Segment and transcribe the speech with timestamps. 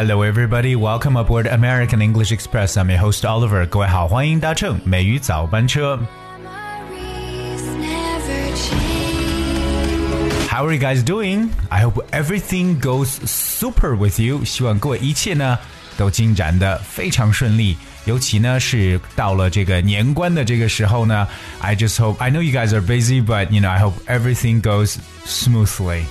[0.00, 0.74] and hello everybody.
[0.74, 2.76] Welcome aboard American English Express.
[2.78, 3.66] I'm your host Oliver.
[3.66, 5.98] 各位好，欢迎搭乘美语早班车。
[10.48, 11.50] How are you guys doing?
[11.68, 14.44] I hope everything goes super with you.
[14.44, 15.58] 希望各位一切呢
[15.98, 17.76] 都进展的非常顺利。
[18.06, 21.28] 尤其呢是到了这个年关的这个时候呢，
[21.60, 24.96] I just hope I know you guys are busy, but you know I hope everything goes
[25.26, 26.04] smoothly.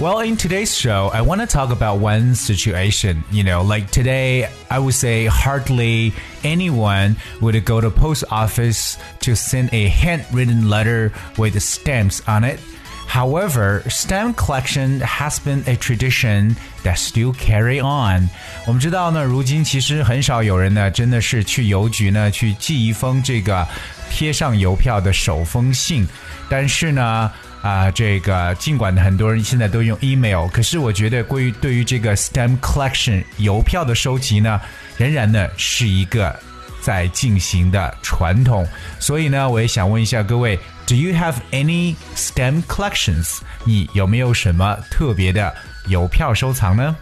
[0.00, 3.22] Well, in today's show, I want to talk about one situation.
[3.30, 9.36] You know, like today, I would say hardly anyone would go to post office to
[9.36, 12.58] send a handwritten letter with stamps on it.
[13.06, 18.30] However, stamp collection has been a tradition that still carry on.
[18.66, 23.68] 我们知道呢，如今其实很少有人呢，真的是去邮局呢去寄一封这个
[24.10, 26.08] 贴上邮票的手封信，
[26.48, 27.30] 但是呢。
[27.61, 34.61] 啊，这个尽管很多人现在都用 email，可是我觉得关于对于这个 stamp collection 邮票的收集呢，
[34.97, 36.33] 仍然呢是一个
[36.81, 38.65] 在进行的传统。
[38.99, 43.39] 所以呢，我也想问一下各位，Do you have any stamp collections？
[43.65, 45.53] 你有没有什么特别的
[45.87, 46.95] 邮票收藏呢？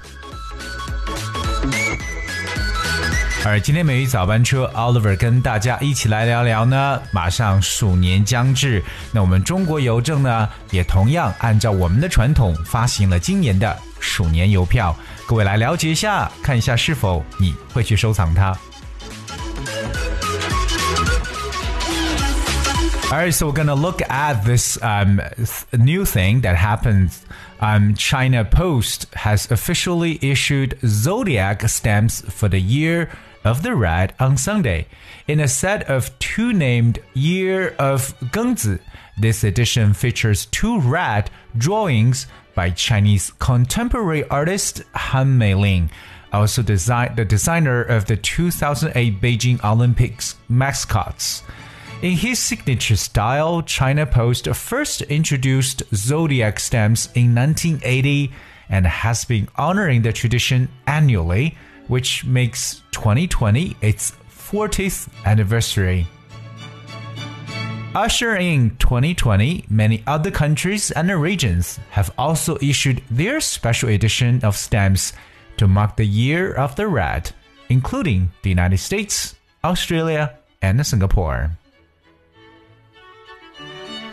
[3.45, 7.01] 而今天美语早班车，Oliver 跟大家一起来聊聊呢。
[7.11, 14.95] 马上鼠年将至，那我们中国邮政呢，也同样按照我们的传统发行了今年的鼠年邮票。
[15.27, 18.55] 各位来了解一下，看一下是否你会去收藏它。
[23.11, 25.21] Alright, so we're gonna look at this um,
[25.73, 27.23] new thing that happens.
[27.59, 33.09] Um, China Post has officially issued zodiac stamps for the year
[33.46, 34.88] of the rat on Sunday.
[35.28, 38.80] In a set of two named Year of Gengzi,
[39.18, 45.90] this edition features two rat drawings by Chinese contemporary artist Han Meilin,
[46.34, 51.44] also design, the designer of the 2008 Beijing Olympics mascots.
[52.02, 58.32] In his signature style, China Post first introduced zodiac stamps in 1980
[58.70, 61.56] and has been honoring the tradition annually
[61.88, 66.08] which makes 2020 its 40th anniversary.
[67.96, 75.14] Ushering 2020, many other countries and regions have also issued their special edition of stamps
[75.58, 77.32] to mark the year of the rat,
[77.70, 81.58] including the United States, Australia, and Singapore.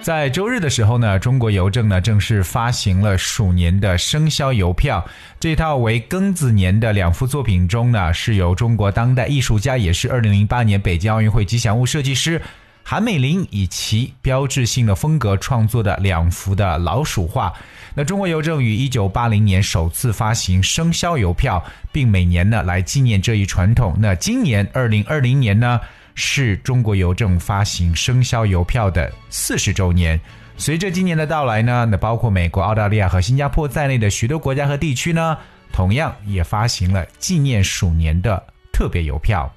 [0.02, 5.06] 在周日的时候呢，中国邮政呢正式发行了鼠年的生肖邮票。
[5.38, 12.42] 这套为庚子年的两幅作品中呢，是由中国当代艺术家，也是2008年北京奥运会吉祥物设计师
[12.82, 17.52] 韩美林以其标志性的风格创作的两幅的老鼠画。
[17.94, 23.94] 那中国邮政于1980年首次发行生肖邮票，并每年呢来纪念这一传统。
[24.00, 25.80] 那今年2020年呢？
[26.15, 30.19] 是中国邮政发行生肖邮票的四十周年。
[30.57, 35.37] 随着今年的到来呢，那包括美国、澳大利亚和新加坡在内的许多国家和地区呢，
[35.71, 39.53] 同样也发行了纪念鼠年的特别邮票。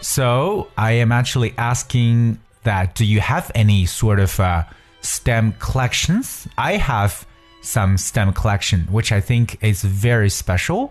[0.00, 4.64] So I am actually asking that do you have any sort of uh,
[5.02, 6.46] stamp collections?
[6.54, 7.12] I have
[7.62, 10.90] some stamp collection, which I think is very special.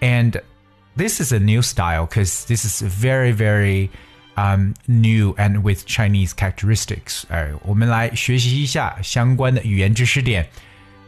[0.00, 0.40] And
[0.96, 3.90] this is a new style because this is very very
[4.36, 7.24] um, new and with Chinese characteristics。
[7.28, 10.48] 哎，我们来学习一下相关的语言知识点。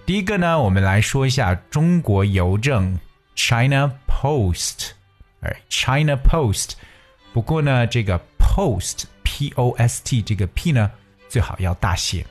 [0.04, 2.98] 第一个呢，我们来说一下中国邮政
[3.34, 4.90] China Post。
[5.40, 6.72] 哎，China Post。
[7.32, 10.90] 不过呢，这个 Post P O S T 这个 P 呢，
[11.28, 12.26] 最好要大写。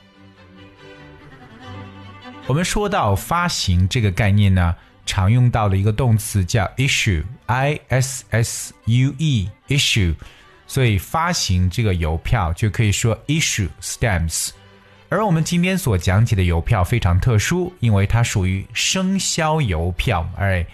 [2.46, 4.74] 我们说到发行这个概念呢。
[5.10, 6.70] 常用到的一个动词叫
[7.46, 10.14] issue，i s s u e issue，
[10.66, 14.50] 所以发行这个邮票就可以说 issue stamps。
[15.08, 20.28] 而我们今天所讲解的邮票非常特殊，因为它属于生肖邮票。
[20.36, 20.66] 哎，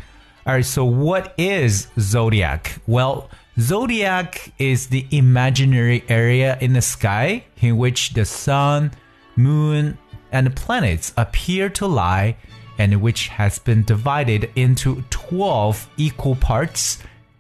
[0.46, 2.80] All right, so what is zodiac?
[2.88, 3.30] Well,
[3.60, 8.92] zodiac is the imaginary area in the sky in which the sun,
[9.36, 9.98] moon,
[10.32, 12.36] and planets appear to lie
[12.80, 16.98] and which has been divided into 12 equal parts,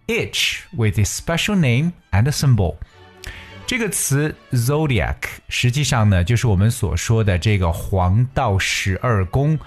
[0.07, 2.77] each with a special name and a symbol.
[3.65, 5.15] 这个词 zodiac
[5.48, 9.57] 实际上呢，就是我们所说的这个黄道十二宫，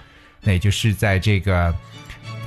[0.41, 1.75] 那也就是在这个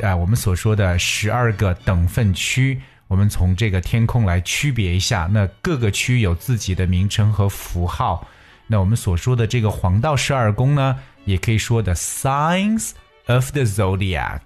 [0.02, 8.28] 啊我们所说的十二个等分区，我们从这个天空来区别一下，那各个区有自己的名称和符号。
[8.68, 12.92] 那我们所说的这个黄道十二宫呢，也可以说的 signs
[13.28, 14.42] of the zodiac。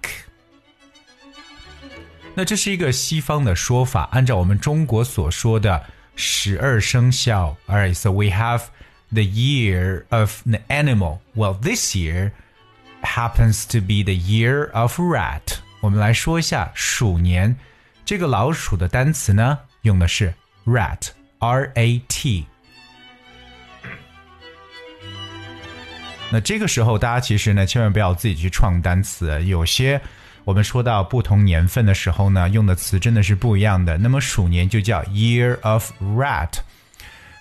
[2.34, 5.82] 那这是一个西方的说法，按照我们中国所说的。
[6.20, 7.56] 十二生肖.
[7.68, 8.62] All right, so we have
[9.12, 11.20] the year of the animal.
[11.36, 12.32] Well, this year
[13.02, 15.58] happens to be the year of rat.
[15.80, 17.54] 我们来说一下鼠年，
[18.04, 20.32] 这个老鼠的单词呢，用的是
[20.66, 22.46] rat，r a t。
[26.30, 30.00] 那这个时候，大家其实呢，千万不要自己去创单词，有些。
[30.44, 33.98] 我们说到不同年份的时候呢，用的词真的是不一样的。
[33.98, 36.50] 那么鼠年就叫 Year of Rat。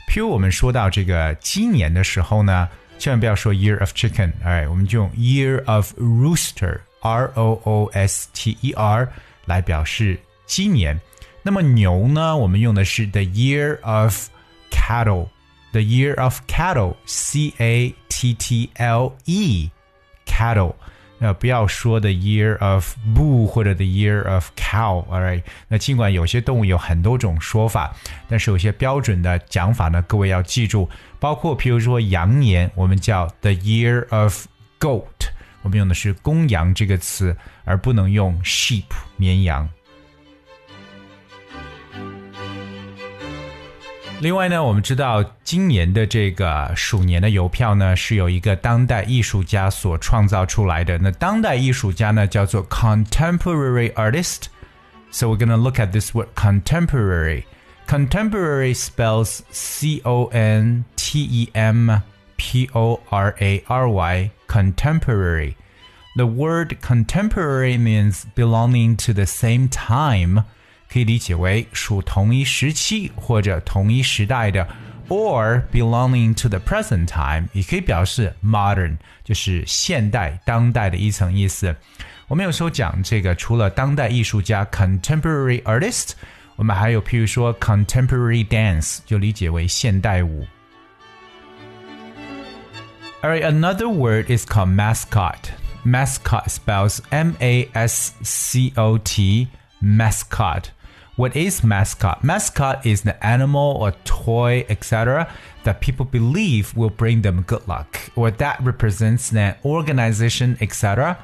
[0.09, 2.67] 譬如我们说到这个鸡年的时候呢，
[2.98, 9.08] 千万不要说 Year of Chicken，哎，我们就用 Year of Rooster，R O O S T E R
[9.44, 11.00] 来表示鸡年。
[11.42, 14.28] 那么牛呢，我们用的是 The Year of
[14.70, 20.74] Cattle，The Year of Cattle，C A T T L E，Cattle。
[21.19, 25.41] 那不要说 the year of bull 或者 the year of cow，all right。
[25.67, 27.95] 那尽管有些动物有很多种说法，
[28.27, 30.89] 但是有些标准的讲法呢，各位要记住。
[31.19, 34.45] 包括比如说羊年，我们叫 the year of
[34.79, 35.03] goat，
[35.63, 37.35] 我们用的是公羊这个词，
[37.65, 38.85] 而不能用 sheep
[39.15, 39.67] 绵羊。
[44.20, 50.96] 另外呢，我们知道今年的这个鼠年的邮票呢，是有一个当代艺术家所创造出来的。
[50.98, 57.44] 那当代艺术家呢，叫做 contemporary artist。So we're gonna look at this word contemporary.
[57.88, 61.90] Contemporary spells C O N T E M
[62.36, 64.30] P O R A R Y.
[64.46, 65.56] Contemporary.
[66.16, 70.44] The word contemporary means belonging to the same time.
[70.90, 74.68] 可以理解为属同一时期或者同一时代的，
[75.08, 81.74] or belonging to the present time，也可以表示 modern，就是现代、当代的一层意思。
[82.28, 86.12] 我们有时候讲这个，除了当代艺术家 contemporary artist，
[86.56, 90.46] 我们还有譬如说 contemporary dance，就理解为现代舞。
[93.22, 95.50] Alright, another word is called mascot.
[95.84, 99.48] Mascot spells M A S C O T,
[99.80, 100.64] mascot.
[101.16, 102.24] What is mascot?
[102.24, 105.28] Mascot is the animal or toy, etc.,
[105.64, 111.16] that people believe will bring them good luck, or that represents an organization, etc.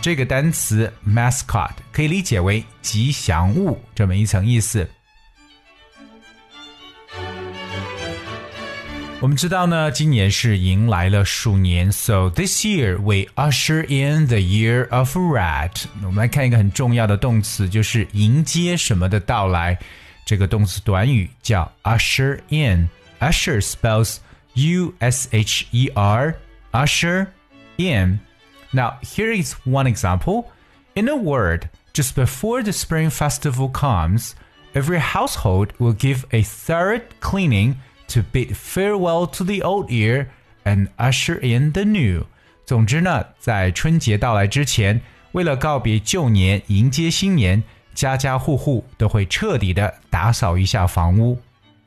[0.00, 4.88] 这个单词 mascot 可以理解为吉祥物这么一层意思。
[9.20, 15.84] 我们知道呢，今年是迎来了鼠年，so this year we usher in the year of rat。
[16.02, 19.78] 我们来看一个很重要的动词，就是迎接什么的到来。
[20.26, 24.16] 这个动词短语叫 usher in。usher spells
[24.54, 27.28] U S H E R。usher
[27.76, 30.46] in。Now here is one example.
[30.94, 34.32] In a word, just before the spring festival comes,
[34.74, 37.76] every household will give a third cleaning
[38.08, 40.26] to bid farewell to the old year
[40.64, 42.26] and usher in the new。
[42.64, 45.00] 总之呢，在春节到来之前，
[45.32, 47.62] 为了告别旧年，迎接新年，
[47.94, 51.40] 家家户户都会彻底的打扫一下房屋。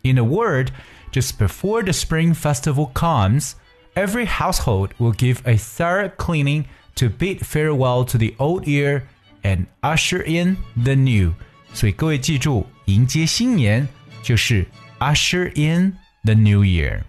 [0.03, 0.69] In a word,
[1.11, 3.53] just before the spring festival comes,
[3.95, 9.03] every household will give a thorough cleaning to bid farewell to the old year
[9.41, 11.33] and usher in the new。
[11.73, 13.87] 所以各位记住，迎接新年
[14.21, 14.67] 就是
[14.99, 17.00] usher in The New Year。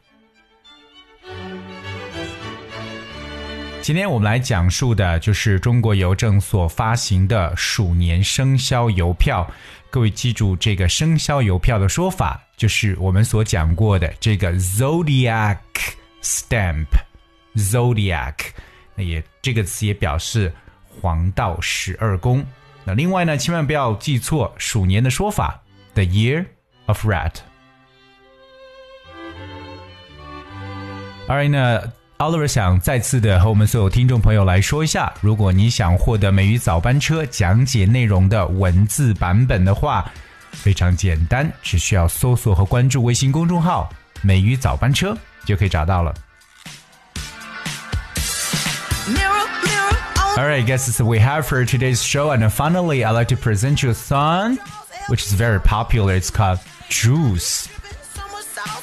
[3.81, 9.45] 今天我们来讲述的就是中国邮政所发行的鼠年生肖邮票。
[9.89, 15.57] 各位记住这个生肖邮票的说法，就是我们所讲过的这个 Zodiac
[16.21, 16.87] Stamp。
[17.55, 18.35] Zodiac，
[18.95, 20.53] 那也这个词也表示
[21.01, 22.45] 黄道十二宫。
[22.85, 25.61] 那另外呢，千万不要记错鼠年的说法
[25.95, 26.45] ，The Year
[26.85, 27.33] of Rat。
[31.31, 31.81] 而呢。
[32.21, 40.05] Oliver 想再次的和我们所有听众朋友来说一下，如果你想获得美语早班车讲解内容的文字版本的话，
[40.51, 43.89] 非常简单，只需要搜索和关注微信公众号
[44.21, 46.13] “美语早班车”就可以找到了。
[50.37, 53.95] Alright, guys, so we have for today's show, and finally, I'd like to present you a
[53.95, 54.59] song
[55.07, 56.15] which is very popular.
[56.15, 57.67] It's called Juice.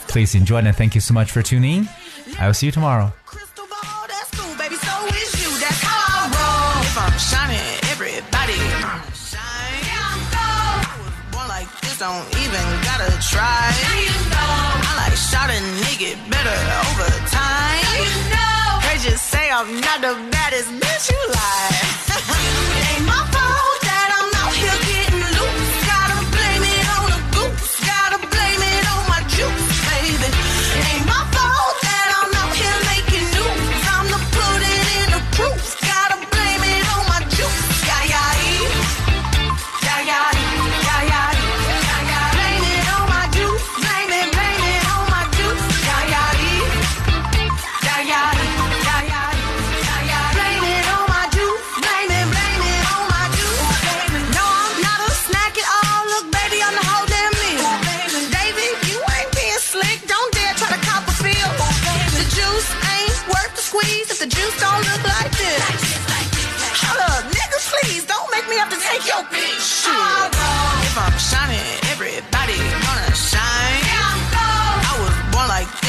[0.08, 1.86] Please enjoy, and thank you so much for tuning.
[2.40, 3.12] I will see you tomorrow.
[11.98, 13.74] don't even gotta try.
[13.82, 14.86] Now you know.
[14.86, 15.18] I like
[15.82, 17.82] nigga better over time.
[17.82, 18.78] Now you know.
[18.86, 21.77] They just say I'm not the baddest bitch you like.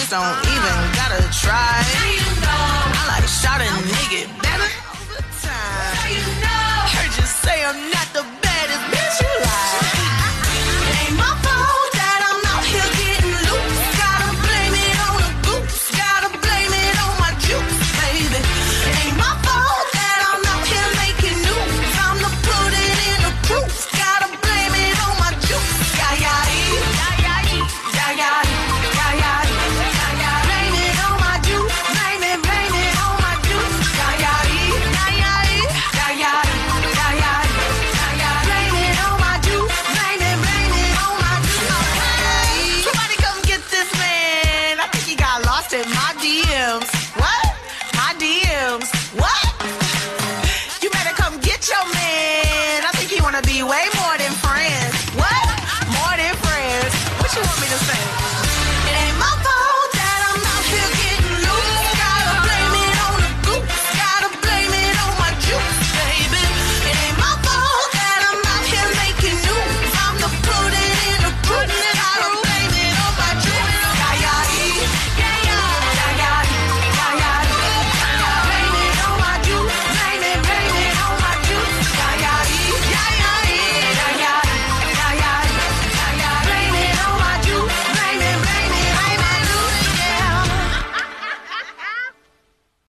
[0.10, 1.84] don't even gotta try.
[1.86, 4.89] I like shouting, a nigga better.